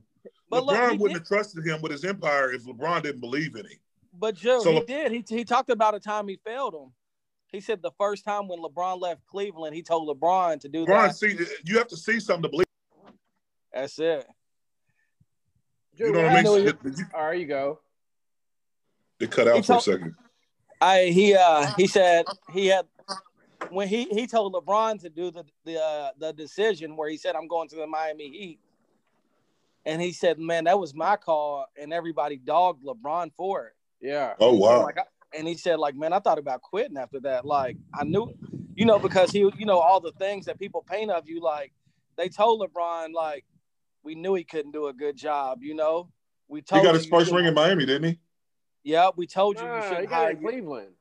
[0.49, 3.55] but LeBron he wouldn't did- have trusted him with his empire if LeBron didn't believe
[3.55, 3.77] in him.
[4.17, 5.11] But Joe, So- he did.
[5.11, 6.93] He, he talked about a time he failed him.
[7.47, 10.87] He said the first time when LeBron left Cleveland, he told LeBron to do LeBron,
[11.07, 11.15] that.
[11.15, 12.65] see, you have to see something to believe.
[13.73, 14.25] That's it.
[15.95, 16.43] Jude, You know what what I mean?
[16.43, 17.79] know It, it, All right, you go.
[19.19, 20.15] It cut out for a second.
[20.81, 22.85] I he uh he said he had
[23.69, 27.35] when he he told LeBron to do the the uh, the decision where he said
[27.35, 28.59] I'm going to the Miami Heat,
[29.85, 33.73] and he said, "Man, that was my call," and everybody dogged LeBron for it.
[34.01, 34.33] Yeah.
[34.39, 34.83] Oh wow!
[34.83, 34.97] Like,
[35.35, 37.45] and he said, like, man, I thought about quitting after that.
[37.45, 38.33] Like, I knew,
[38.75, 41.41] you know, because he, you know, all the things that people paint of you.
[41.41, 41.73] Like,
[42.15, 43.45] they told LeBron, like,
[44.03, 45.61] we knew he couldn't do a good job.
[45.61, 46.09] You know,
[46.47, 48.19] we told He got his first ring in Miami, didn't he?
[48.85, 50.29] Yeah, we told you you Nah, he shouldn't got hire.
[50.29, 50.93] it in Cleveland.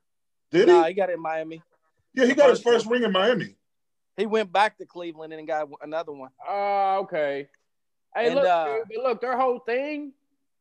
[0.51, 0.73] Did he?
[0.73, 1.61] Nah, he got it in Miami.
[2.15, 3.55] yeah, he the got his first first ring in Miami.
[4.17, 6.31] He went back to Cleveland and got another one.
[6.47, 7.47] Oh, okay.
[8.15, 10.13] Hey, And, look, uh, dude, but look, their whole thing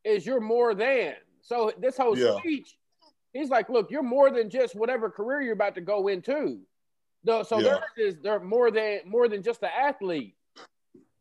[0.04, 1.14] is you're more than.
[1.40, 2.36] So this whole Yeah.
[2.40, 2.76] speech,
[3.32, 6.60] he's like, look, you're more than just whatever career you're about to go into.
[7.22, 7.78] The- So Yeah.
[7.96, 10.36] theirs is they're more than more than just an athlete.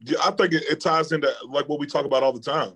[0.02, 2.76] Yeah, I think it, it ties into like what we talk about all the time.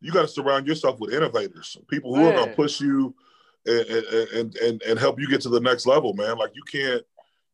[0.00, 3.14] You got to surround yourself with innovators, people who are going to push you
[3.66, 3.86] and,
[4.34, 6.38] and and and help you get to the next level, man.
[6.38, 7.02] Like you can't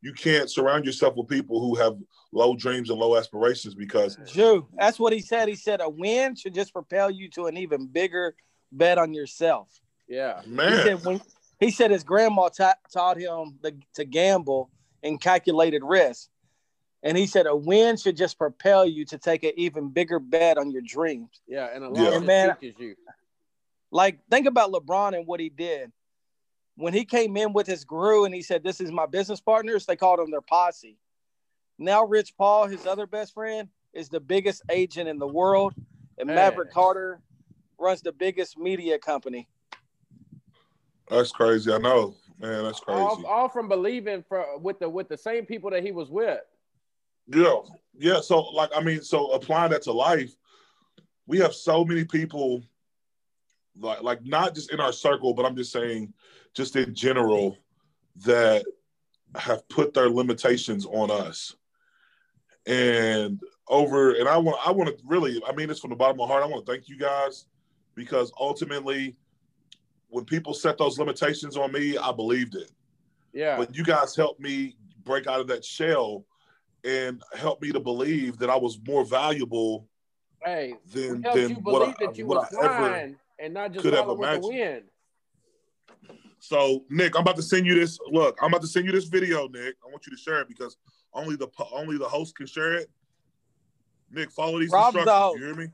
[0.02, 1.96] you can't surround yourself with people who have
[2.33, 5.48] low dreams and low aspirations because Jew, that's what he said.
[5.48, 8.35] He said a win should just propel you to an even bigger
[8.70, 9.68] bet on yourself.
[10.09, 10.42] Yeah.
[10.42, 11.20] He man, said when
[11.59, 14.70] he said his grandma ta- taught him the, to gamble
[15.02, 16.28] and calculated risk,
[17.05, 20.59] and he said a win should just propel you to take an even bigger bet
[20.59, 21.43] on your dreams.
[21.47, 21.69] Yeah.
[21.73, 22.05] And a Yeah.
[22.09, 22.57] lot of Man.
[22.59, 22.97] teaches you.
[23.93, 25.93] Like think about LeBron and what he did
[26.77, 29.87] when he came in with his crew and he said, "This is my business partners."
[29.87, 30.99] They called him their posse.
[31.79, 35.75] Now Rich Paul, his other best friend, is the biggest agent in the world,
[36.19, 36.35] and Man.
[36.37, 37.21] Maverick Carter
[37.79, 39.47] runs the biggest media company.
[41.09, 41.71] that's crazy.
[41.73, 43.01] I know, man, that's crazy.
[43.01, 46.40] All, all from believing for with the with the same people that he was with.
[47.27, 47.57] Yeah,
[47.99, 48.21] yeah.
[48.21, 50.35] So, like, I mean, so applying that to life,
[51.27, 52.63] we have so many people,
[53.79, 56.13] like, like not just in our circle, but I'm just saying,
[56.55, 57.57] just in general,
[58.25, 58.65] that
[59.37, 61.57] have put their limitations on us.
[62.67, 66.21] And over, and I want, I want to really, I mean this from the bottom
[66.21, 66.45] of my heart.
[66.45, 67.47] I want to thank you guys
[67.95, 69.17] because ultimately,
[70.09, 72.71] when people set those limitations on me, I believed it
[73.33, 73.57] Yeah.
[73.57, 76.25] but you guys helped me break out of that shell
[76.85, 79.88] and helped me to believe that I was more valuable
[80.44, 83.14] hey, than than you what believe I, that you what I ever.
[83.38, 84.85] and not just could have the imagined.
[86.38, 87.99] So Nick, I'm about to send you this.
[88.11, 89.77] Look, I'm about to send you this video, Nick.
[89.83, 90.77] I want you to share it because
[91.14, 92.90] only the only the host can share it.
[94.11, 95.25] Nick, follow these Rob's the instructions.
[95.25, 95.38] host.
[95.38, 95.66] You hear me?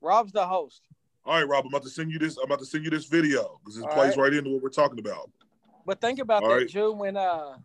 [0.00, 0.82] Rob's the host.
[1.24, 1.64] All right, Rob.
[1.64, 2.38] I'm about to send you this.
[2.38, 4.30] I'm about to send you this video because it All plays right.
[4.30, 5.30] right into what we're talking about.
[5.84, 6.68] But think about All that, right.
[6.68, 7.56] Jew, when uh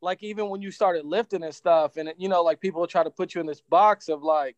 [0.00, 3.10] like even when you started lifting and stuff, and you know, like people try to
[3.10, 4.56] put you in this box of like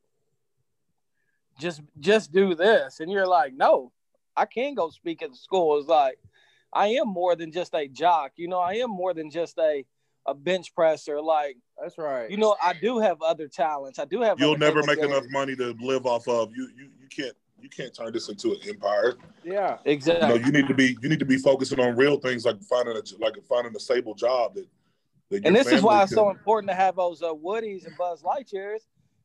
[1.60, 3.92] just just do this, and you're like, no,
[4.36, 5.78] I can go speak at the school.
[5.78, 6.18] It's like
[6.72, 8.32] I am more than just a jock.
[8.36, 9.84] You know, I am more than just a
[10.26, 11.20] a bench presser.
[11.20, 12.30] Like That's right.
[12.30, 13.98] you know, I do have other talents.
[13.98, 14.38] I do have.
[14.38, 15.18] You'll other never make capabilities.
[15.18, 16.50] enough money to live off of.
[16.54, 19.14] You you you can't you can't turn this into an empire.
[19.44, 19.78] yeah.
[19.84, 20.28] You Exactly.
[20.28, 22.96] know, you need to be you need to be focusing on real things like finding
[22.96, 24.66] a like finding a stable job that.
[25.30, 28.22] That and this is why it's so important to have those uh, Woodies and Buzz
[28.22, 28.80] Lightyears.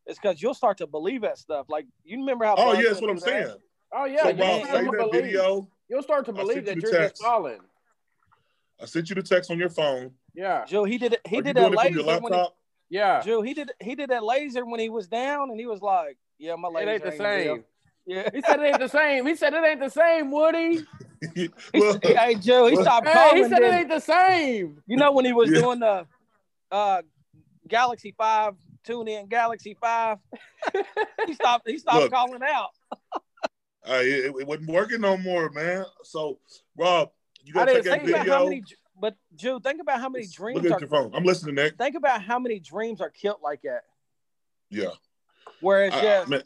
[0.05, 1.67] It's because you'll start to believe that stuff.
[1.69, 2.55] Like you remember how?
[2.57, 3.47] Oh Buzz yeah, that's what I'm went through that?
[3.47, 3.57] saying.
[3.93, 4.23] Oh yeah.
[4.23, 5.23] so you Rob, will start to that believe.
[5.23, 5.67] video.
[5.89, 7.59] You'll start to believe that you you're just falling.
[8.81, 10.11] I sent you the text on your phone.
[10.33, 10.65] Yeah.
[10.65, 11.17] Joe, he did.
[11.27, 12.45] He Are did that it laser your when he.
[12.89, 13.21] Yeah.
[13.21, 13.71] Joe, he did.
[13.79, 16.73] He did that laser when he was down, and he was like, "Yeah, my It
[16.73, 17.63] laser ain't the real." same.
[18.05, 18.29] Yeah.
[18.33, 19.25] He said it ain't the same.
[19.25, 20.85] He said it ain't the same, Woody.
[21.35, 23.43] He well, said- hey Joe, he well- stopped Hey, calling.
[23.43, 24.81] he said it ain't the same.
[24.87, 25.61] You know when he was Yeah.
[25.61, 26.05] doing the
[26.71, 27.01] uh,
[27.67, 30.17] Galaxy Five, tune in Galaxy Five.
[31.27, 31.67] he stopped.
[31.67, 32.11] He stopped Look.
[32.11, 32.69] calling out.
[33.13, 35.85] uh, it, it wasn't working no more, man.
[36.03, 36.39] So
[36.77, 37.11] Rob,
[37.43, 38.49] you I gotta didn't take that Think about how video.
[38.49, 38.63] many.
[38.99, 40.79] But Joe, think about how many Look dreams at are.
[40.79, 41.11] your phone.
[41.15, 41.77] I'm listening, Nick.
[41.77, 43.81] Think about how many dreams are killed like that.
[44.69, 44.89] Yeah.
[45.61, 46.43] Whereas, I- yes, man,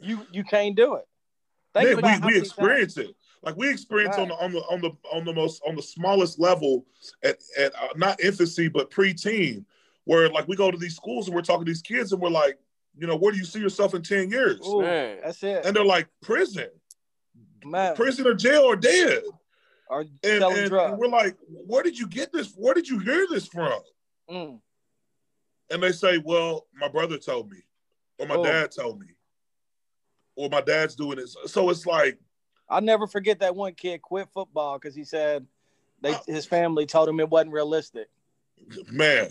[0.00, 1.04] you you can't do it.
[1.74, 3.14] Think Nick, about how we, we many experience it.
[3.42, 6.38] Like we experience on the on the on the on the most on the smallest
[6.38, 6.84] level
[7.22, 9.64] at at uh, not infancy but preteen,
[10.04, 12.28] where like we go to these schools and we're talking to these kids and we're
[12.30, 12.58] like,
[12.98, 14.60] you know, where do you see yourself in ten years?
[14.66, 15.18] Ooh, Man.
[15.22, 16.68] That's it, And they're like, prison,
[17.64, 17.94] man.
[17.94, 19.22] prison or jail or dead.
[19.90, 20.90] Or And, and, drugs.
[20.92, 22.52] and we're like, where did you get this?
[22.56, 23.80] Where did you hear this from?
[24.30, 24.60] Mm.
[25.70, 27.58] And they say, well, my brother told me,
[28.18, 28.44] or my Oh.
[28.44, 29.06] dad told me,
[30.36, 31.36] or my dad's doing this.
[31.46, 32.18] So it's like,
[32.70, 35.46] I'll never forget that one kid quit football because he said
[36.02, 38.08] they his family told him it wasn't realistic.
[38.90, 39.28] man,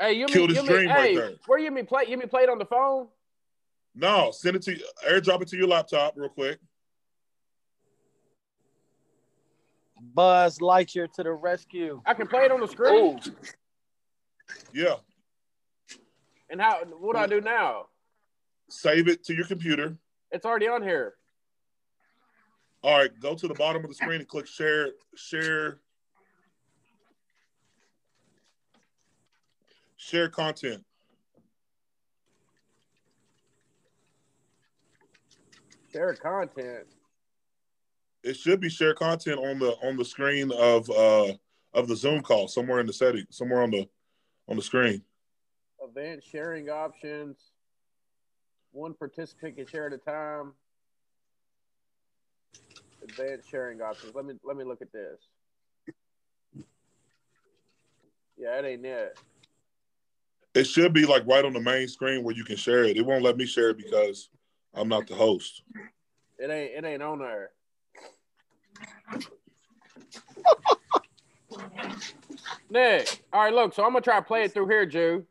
[0.00, 1.30] Hey, you Killed mean, his you mean, dream right hey, there.
[1.46, 2.04] where you mean play?
[2.08, 3.08] You mean play it on the phone?
[3.94, 4.76] no, send it to
[5.08, 6.58] airdrop it to your laptop real quick.
[10.14, 12.02] Buzz Lightyear to the rescue.
[12.04, 13.18] I can play it on the screen.
[13.24, 13.32] Oh.
[14.72, 14.96] Yeah,
[16.50, 16.84] And how?
[16.84, 17.86] What do I do now?
[18.68, 19.96] save it to your computer.
[20.30, 21.14] It's already on here.
[22.86, 24.90] All right, go to the bottom of the screen and click share.
[25.16, 25.80] Share.
[29.96, 30.84] Share content.
[35.92, 36.86] Share content.
[38.22, 41.32] It should be share content on the on the screen of uh
[41.74, 43.88] of the Zoom call somewhere in the setting, somewhere on the
[44.46, 45.02] on the screen.
[45.82, 47.36] Event sharing options.
[48.70, 50.52] One participant can share at a time.
[53.08, 54.14] Advanced sharing options.
[54.14, 55.20] Let me let me look at this.
[58.36, 59.18] Yeah, it ain't it.
[60.54, 62.96] It should be like right on the main screen where you can share it.
[62.96, 64.28] It won't let me share it because
[64.74, 65.62] I'm not the host.
[66.38, 67.50] It ain't it ain't on there.
[72.68, 73.74] Nick, all right, look.
[73.74, 75.24] So I'm gonna try to play it through here, Jew.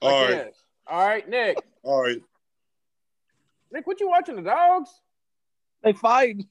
[0.00, 0.56] Like All right, this.
[0.86, 1.58] All right, Nick.
[1.82, 2.22] all right.
[3.72, 4.36] Nick, what you watching?
[4.36, 4.90] The dogs?
[5.82, 6.46] They fighting.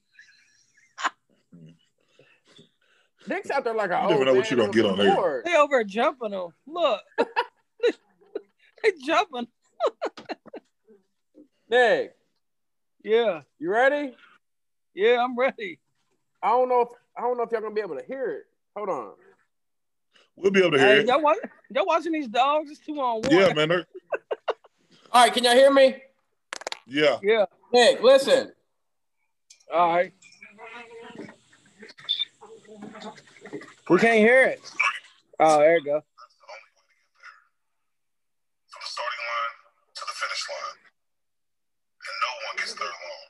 [3.30, 5.16] Nick's out there like a You old never know what you're gonna get on there.
[5.16, 5.46] board.
[5.46, 6.50] They over jumping them.
[6.66, 7.02] Look.
[8.84, 9.48] they jumping.
[11.70, 12.16] Nick,
[13.04, 13.42] Yeah.
[13.60, 14.16] you ready?
[14.96, 15.80] Yeah, I'm ready.
[16.42, 18.44] I don't know if I don't know if y'all gonna be able to hear it.
[18.76, 19.12] Hold on.
[20.36, 21.08] We'll be able to hear Hey, it.
[21.08, 21.38] y'all, watch,
[21.70, 22.72] y'all watching these dogs?
[22.72, 23.32] It's two on one.
[23.32, 23.72] Yeah, man.
[25.12, 25.98] All right, can y'all hear me?
[26.88, 27.18] Yeah.
[27.22, 27.46] Yeah.
[27.74, 28.52] Nick, listen.
[29.72, 30.14] All right.
[33.90, 34.62] We can't hear it.
[35.40, 36.02] Oh, there you go.
[38.68, 39.56] From the starting line
[39.96, 40.80] to the finish line.
[42.06, 43.30] And no one gets third long.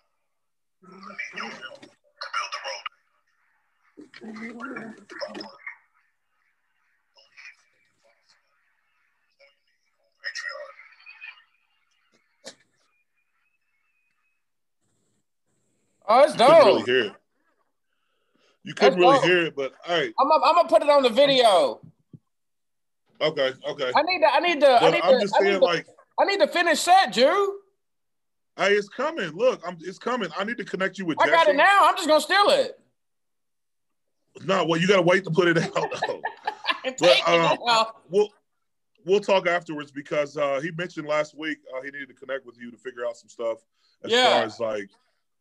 [0.84, 2.86] I need your help to build the road.
[10.24, 10.70] Patreon.
[16.08, 16.86] Oh, it's You couldn't really dope.
[16.88, 17.14] hear it.
[18.70, 19.26] You couldn't That's really dope.
[19.26, 21.82] hear it, but hey, I'm gonna, I'm gonna put it on the video.
[23.20, 23.92] okay, okay.
[23.96, 25.66] I need to I need to I need I'm to, just I need saying, to,
[25.66, 25.88] like,
[26.22, 27.62] I need to finish that, Jew.
[28.58, 29.32] hey, it's coming.
[29.32, 30.30] Look, I'm it's coming.
[30.38, 31.36] I need to connect you with I Jesse.
[31.36, 31.80] got it now.
[31.82, 32.80] I'm just gonna steal it.
[34.46, 35.74] No, well, you gotta wait to put it out
[36.06, 36.22] though.
[37.00, 38.30] But, it uh, we'll
[39.04, 42.60] we'll talk afterwards because uh, he mentioned last week uh, he needed to connect with
[42.62, 43.58] you to figure out some stuff
[44.04, 44.26] as Yeah.
[44.26, 44.90] far as like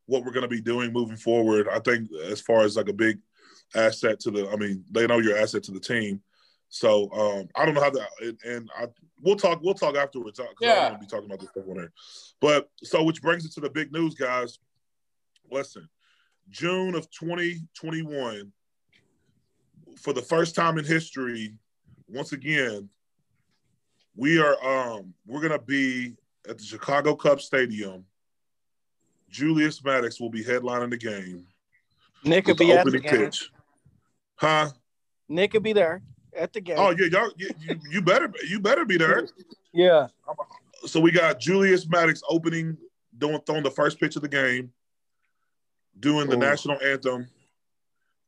[0.09, 1.69] what we're gonna be doing moving forward.
[1.69, 3.19] I think as far as like a big
[3.77, 6.23] asset to the, I mean, they know you're asset to the team.
[6.71, 8.87] So um, I don't know how that, and, and I
[9.23, 10.41] we'll talk we'll talk afterwards.
[10.61, 10.71] Yeah.
[10.71, 11.93] I don't want to be talking about this stuff on there.
[12.41, 14.59] But so which brings it to the big news, guys.
[15.51, 15.89] Listen,
[16.51, 18.53] June of 2021,
[19.97, 21.55] for the first time in history,
[22.07, 22.89] once again,
[24.17, 26.17] we are um we're gonna be
[26.49, 28.05] at the Chicago Cubs Stadium.
[29.31, 31.47] Julius Maddox will be headlining the game.
[32.25, 33.11] Nick could be the at the game.
[33.11, 33.51] pitch.
[34.37, 34.71] Huh?
[35.29, 36.03] Nick could be there
[36.37, 36.77] at the game.
[36.79, 39.29] Oh yeah, y'all you, you, you better you better be there.
[39.73, 40.09] yeah.
[40.87, 42.77] So we got Julius Maddox opening,
[43.17, 44.73] doing throwing the first pitch of the game,
[45.99, 46.41] doing the Ooh.
[46.41, 47.29] national anthem,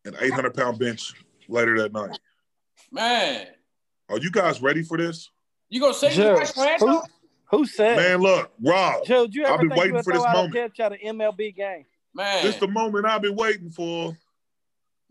[0.05, 1.15] an 800 pound bench
[1.49, 2.19] later that night.
[2.91, 3.47] Man,
[4.09, 5.31] Are you guys ready for this?
[5.69, 7.01] you gonna sing Joe, the national anthem?
[7.51, 7.97] Who, who said?
[7.97, 10.23] Man, look, Rob, Joe, did you ever I've been think waiting you would for this
[10.23, 10.55] throw out moment.
[10.55, 11.85] a pitch at an MLB game?
[12.15, 14.17] Man, this the moment I've been waiting for.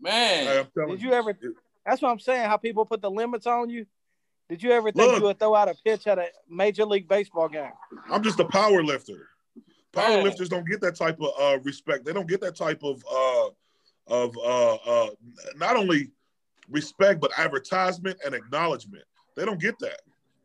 [0.00, 0.46] man.
[0.46, 1.38] Hey, I'm telling Did you ever?
[1.86, 2.46] That's what I'm saying.
[2.48, 3.86] How people put the limits on you.
[4.48, 5.20] Did you ever think Look.
[5.20, 7.70] you would throw out a pitch at a major league baseball game?
[8.10, 9.28] I'm just a power lifter.
[9.92, 10.24] Power Man.
[10.24, 12.04] lifters don't get that type of uh, respect.
[12.04, 13.48] They don't get that type of uh,
[14.08, 15.10] of uh, uh,
[15.56, 16.10] not only
[16.68, 19.04] respect but advertisement and acknowledgement.
[19.36, 20.00] They don't get that.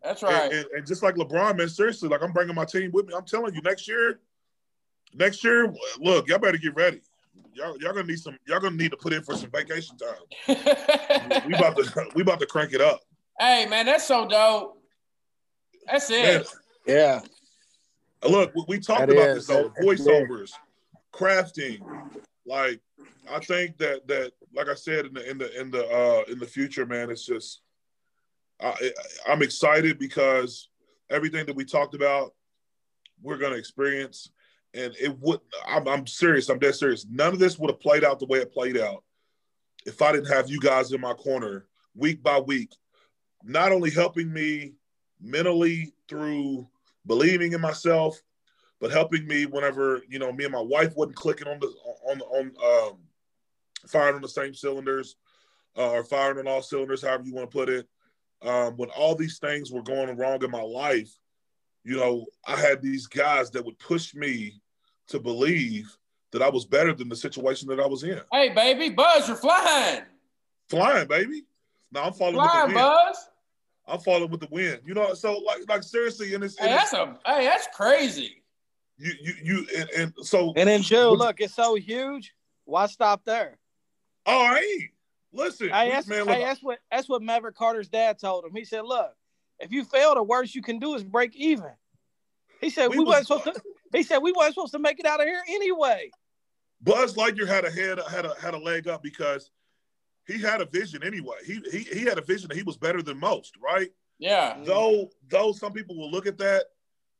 [0.06, 0.52] That's right.
[0.54, 3.14] And, and just like LeBron, man, seriously, like I'm bringing my team with me.
[3.16, 4.20] I'm telling you, next year,
[5.16, 7.02] next year, look, y'all better get ready.
[7.54, 8.38] Y'all, y'all gonna need some.
[8.48, 10.16] Y'all gonna need to put in for some vacation time.
[11.48, 13.00] We about to, we about to crank it up.
[13.40, 14.80] hey, man, that's so dope.
[15.88, 16.24] That's it.
[16.24, 16.44] Man,
[16.86, 17.22] Yeah.
[18.30, 19.36] Look, we, we talked That about is.
[19.36, 19.64] this though.
[19.64, 20.52] That- that's Voiceovers,
[21.14, 21.82] crafting.
[22.46, 22.80] Like,
[23.32, 26.38] I think that that, like I said in the in the in the uh in
[26.40, 27.62] the future, man, it's just
[28.62, 28.92] I,
[29.28, 30.70] I'm excited because
[31.10, 32.34] everything that we talked about,
[33.22, 34.30] we're gonna experience,
[34.74, 35.40] and it would.
[35.68, 36.50] I'm, I'm serious.
[36.50, 37.06] I'm dead serious.
[37.10, 39.04] None of this would have played out the way it played out
[39.86, 42.74] if I didn't have you guys in my corner week by week,
[43.44, 44.74] not only helping me
[45.22, 46.68] mentally through
[47.06, 48.20] believing in myself,
[48.82, 51.68] but helping me whenever you know me and my wife wasn't clicking on the
[52.10, 52.98] on on um,
[53.88, 55.16] firing on the same cylinders
[55.78, 57.88] uh, or firing on all cylinders, however you want to put it.
[58.42, 61.12] Um, when all these things were going wrong in my life,
[61.84, 64.62] you know, I had these guys that would push me
[65.08, 65.96] to believe
[66.32, 68.20] that I was better than the situation that I was in.
[68.32, 70.02] Hey, baby, Buzz, you're flying.
[70.70, 71.44] Flying, baby.
[71.92, 72.96] Now I'm falling Flying, with the wind.
[73.08, 73.30] Buzz.
[73.88, 74.82] I'm falling with the wind.
[74.86, 77.68] You know, so like like seriously, and it's, Hey, and it's that's a hey, that's
[77.74, 78.44] crazy.
[78.98, 82.34] you you you and, and so And then Joe, look, it's so huge.
[82.66, 83.60] Why stop there?
[84.26, 84.92] Oh, I ain't.
[85.36, 88.52] Listen, Hey, that's, man, hey, look, that's what that's what Maverick Carter's dad told him.
[88.56, 89.12] He said, "Look,
[89.60, 91.72] if you fail, the worst you can do is break even."
[92.62, 93.64] He said We we, was- wasn't supposed to.
[93.92, 96.10] He said we wasn't supposed to make it out of here anyway.
[96.82, 99.52] Buzz Lightyear had a head had a had a leg up because
[100.28, 101.38] he had a vision anyway.
[101.46, 103.92] He he he had a vision that he was better than most, right?
[104.20, 104.54] Yeah.
[104.54, 104.64] Mm-hmm.
[104.66, 106.66] Though though some people will look at that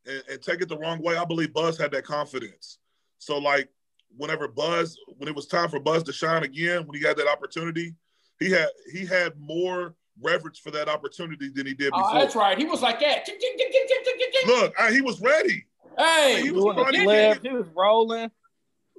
[0.06, 2.78] and, and take it the wrong way, I believe Buzz had that confidence.
[3.18, 3.70] So like
[4.18, 7.28] whenever Buzz when it was time for Buzz to shine again, when he had that
[7.28, 7.96] opportunity,
[8.40, 12.12] he had he had more reverence for that opportunity than he did oh, before.
[12.12, 12.58] Oh, that's right.
[12.58, 13.28] He was like that.
[14.48, 15.66] Look, I, he was ready.
[15.98, 17.04] Hey, he was Doing the running.
[17.04, 18.32] flip, he was rolling.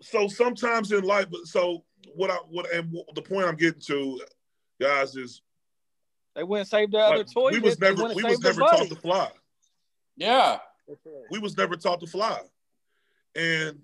[0.01, 4.20] so sometimes in life, so what I what and the point I'm getting to,
[4.81, 5.42] guys, is
[6.35, 7.53] They went and saved their other like, toys.
[7.53, 9.31] we was They never went and we was never taught to fly.
[10.16, 10.59] yeah.
[11.31, 12.38] We was never taught to fly,
[13.35, 13.79] and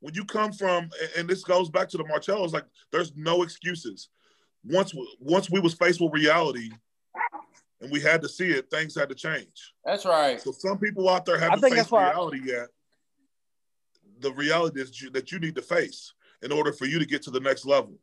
[0.00, 4.08] when you come from and this goes back to the Marcellos, like there's no excuses.
[4.64, 6.70] Once once we was faced with reality,
[7.80, 9.72] and we had to see it, things had to change.
[9.84, 10.40] That's right.
[10.40, 12.68] So some people out there haven't think faced that's why- reality yet.
[14.20, 17.22] The reality is you, that you need to face in order for you to get
[17.22, 17.94] to the next level.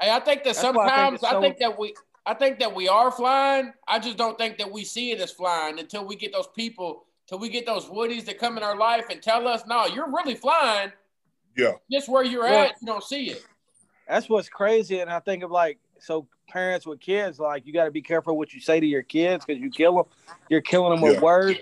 [0.00, 2.58] Hey, I think that That's why I think sometimes I think that we I think
[2.60, 3.72] that we are flying.
[3.86, 7.04] I just don't think that we see it as flying until we get those people,
[7.26, 10.10] till we get those woodies that come in our life and tell us, no, you're
[10.10, 10.90] really flying.
[11.56, 11.72] Yeah.
[11.90, 12.62] Just where you're Yeah.
[12.70, 13.44] at, you don't see it.
[14.08, 15.00] That's what's crazy.
[15.00, 18.36] And I think of like, so parents with kids, like you got to be careful
[18.36, 20.04] what you say to your kids because you kill them.
[20.48, 21.20] You're killing them with Yeah.
[21.20, 21.60] words.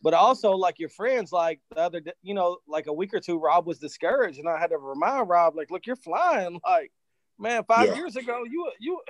[0.00, 3.18] But also, like your friends, like the other, day- you know, like a week or
[3.20, 6.60] two, Rob was discouraged, and I had to remind Rob, like, look, you're flying.
[6.64, 6.92] Like,
[7.38, 7.94] man, five Yeah.
[7.96, 9.00] years ago, you, you,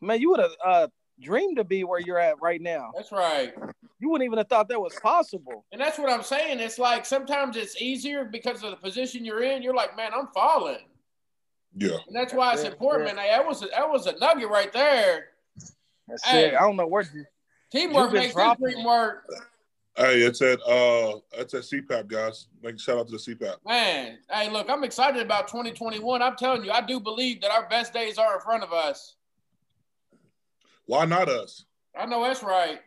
[0.00, 0.88] man, you would have uh,
[1.20, 2.90] dreamed to be where you're at right now.
[2.96, 3.54] That's right.
[4.00, 5.64] You wouldn't even have thought that was possible.
[5.70, 6.58] And that's what I'm saying.
[6.58, 9.62] It's like sometimes it's easier because of the position you're in.
[9.62, 10.78] You're like, man, I'm falling.
[11.76, 11.96] Yeah.
[12.06, 13.24] And that's why it's Yeah, important, man.
[13.24, 15.28] Hey, that was a, that was a nugget right there.
[16.08, 16.48] That's Hey.
[16.48, 16.54] it.
[16.54, 17.04] I don't know where.
[17.70, 19.24] Teamwork You've makes this dream work.
[19.96, 22.48] Hey, it's at uh it's at CPAP, guys.
[22.62, 23.56] Make a shout out to the CPAP.
[23.66, 26.22] Man, hey, look, I'm excited about 2021.
[26.22, 29.16] I'm telling you, I do believe that our best days are in front of us.
[30.86, 31.64] Why not us?
[31.98, 32.80] I know that's right.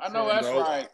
[0.00, 0.60] I know that's No.
[0.60, 0.88] right.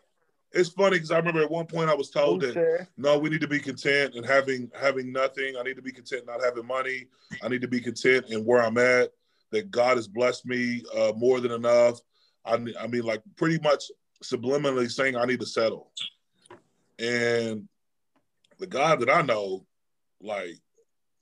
[0.55, 2.85] It's funny because I remember at one point I was told that Okay.
[2.97, 5.55] no, we need to be content and having having nothing.
[5.59, 7.07] I need to be content not having money.
[7.43, 9.11] I need to be content in where I'm at.
[9.51, 12.01] That God has blessed me uh, more than enough.
[12.45, 13.85] I, I mean, like pretty much
[14.23, 15.91] subliminally saying I need to settle.
[16.99, 17.69] And
[18.59, 19.67] the God that I know,
[20.21, 20.57] like,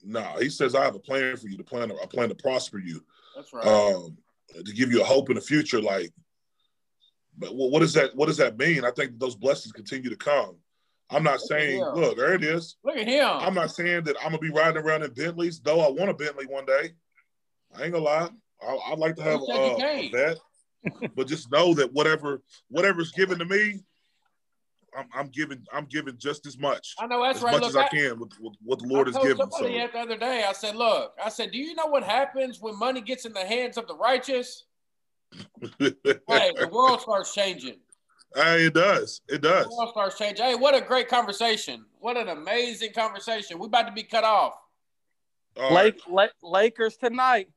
[0.05, 2.78] nah, he says I have a plan for you, to plan, a plan to prosper
[2.78, 3.05] you,
[3.35, 3.66] That's right.
[3.66, 4.16] um,
[4.55, 5.81] to give you a hope in the future.
[5.81, 6.12] Like,
[7.41, 8.84] but what, does that what does that mean?
[8.84, 10.57] I think those blessings continue to come.
[11.09, 12.76] I'm not saying, look, there it is.
[12.84, 13.26] Look at him.
[13.28, 15.80] I'm not saying that I'm gonna be riding around in Bentleys, though.
[15.80, 16.93] I want a Bentley one day.
[17.76, 18.28] I ain't gonna lie.
[18.62, 20.12] I, I'd like to have uh, a can't?
[20.12, 20.38] vet,
[21.16, 23.80] but just know that whatever whatever's given to me,
[24.97, 27.53] I'm, I'm giving I'm giving just as much, I know that's as right.
[27.55, 29.51] much Look, as I I- can with, with what the Lord I has told given.
[29.51, 30.45] somebody So the other day.
[30.47, 33.45] I said, "Look, I said, do you know what happens when money gets in the
[33.45, 34.66] hands of the righteous?
[35.78, 37.76] Hey, the world starts changing.
[38.35, 39.20] Hey, it does.
[39.28, 39.64] It does.
[39.64, 39.76] The does.
[39.76, 40.45] world starts changing.
[40.45, 41.85] Hey, what a great conversation!
[41.99, 43.59] What an amazing conversation.
[43.59, 44.55] We're about to be cut off.
[45.57, 45.95] All right.
[45.97, 47.49] Lake, Lake, Lakers tonight.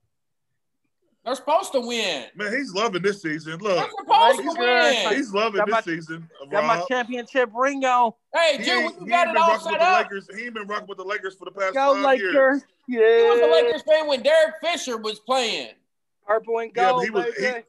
[1.24, 2.26] They're supposed to win.
[2.36, 3.58] Man, he's loving this season.
[3.62, 5.16] They're Look, supposed to win.
[5.16, 6.30] he's loving Got this my- season.
[6.52, 8.12] Got my championship ring on.
[8.36, 10.04] Hey, He dude, ain't, you he got it all set up.
[10.04, 10.28] Lakers.
[10.36, 12.34] He ain't been rocking with the Lakers for the past Go five Lakers.
[12.34, 12.62] years.
[12.88, 13.52] He was a Yeah.
[13.54, 15.76] Lakers fan when Derek Fisher was playing.
[16.26, 17.02] Purple and gold.
[17.02, 17.64] Yeah, he was- baby.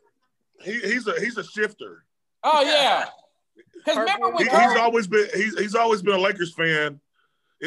[0.62, 2.04] He, he's a he's a shifter.
[2.42, 3.06] Oh yeah.
[3.74, 7.00] Because remember when He, he's always been he's he's always been a Lakers fan.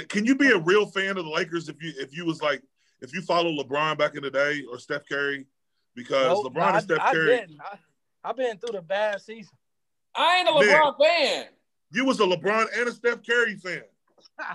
[0.07, 2.61] Can you be a real fan of the Lakers if you if you was like
[3.01, 5.45] if you follow LeBron back in the day or Steph Curry?
[5.95, 7.57] Because Nope, LeBron I, and Steph I Curry, didn't.
[7.61, 7.77] I,
[8.23, 9.51] I've been through the bad season.
[10.15, 10.63] I ain't a Man.
[10.81, 11.45] LeBron fan.
[11.91, 13.81] you was a LeBron and a Steph Curry fan.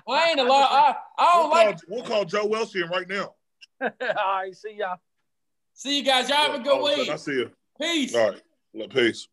[0.08, 0.68] I ain't a lot.
[0.70, 1.78] I, I We'll don't call, like.
[1.88, 3.34] we'll call Joe Welsh in right now.
[3.82, 4.96] All right, see y'all.
[5.74, 6.28] See you guys.
[6.28, 7.08] Y'all have a good Oh, week.
[7.08, 7.50] I see you.
[7.80, 8.14] Peace.
[8.14, 8.40] All right.
[8.72, 9.28] Well, Peace.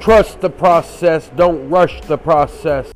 [0.00, 1.30] Trust the process.
[1.36, 2.90] Don't rush the process.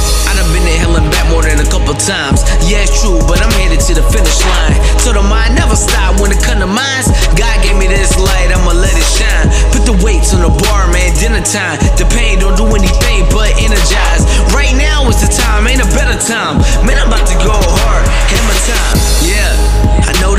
[0.00, 2.40] I done been to hell and back more than a couple times.
[2.68, 4.76] Yeah, it's true, but I'm headed to the finish line.
[5.00, 7.08] So the mind never stop when it come to mines.
[7.32, 9.48] God gave me this light, I'ma let it shine.
[9.72, 11.80] Put the weights on the bar, man, dinner time.
[11.96, 14.28] The pain don't do anything but energize.
[14.52, 16.60] Right now is the time, ain't a better time.
[16.84, 18.97] Man, I'm about to go hard, hammer time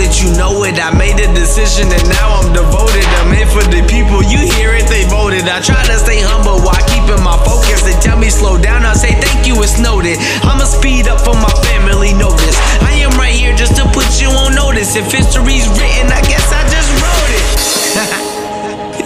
[0.10, 0.82] it, you know it.
[0.82, 3.06] I made a decision and now I'm devoted.
[3.22, 5.46] I'm in for the people, you hear it, they voted.
[5.46, 7.86] I try to stay humble while keeping my focus.
[7.86, 10.18] They tell me slow down, I say thank you, it's noted.
[10.42, 12.58] I'ma speed up for my family, notice.
[12.82, 14.96] I am right here just to put you on notice.
[14.96, 17.46] If history's written, I guess I just wrote it.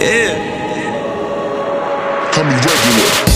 [0.00, 0.32] yeah.
[2.32, 3.33] Come me regular.